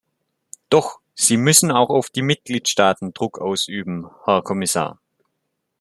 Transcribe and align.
Doch 0.71 0.99
Sie 1.13 1.37
müssen 1.37 1.71
auch 1.71 1.91
auf 1.91 2.09
die 2.09 2.23
Mitgliedstaaten 2.23 3.13
Druck 3.13 3.37
ausüben, 3.37 4.07
Herr 4.25 4.41
Kommissar. 4.41 4.99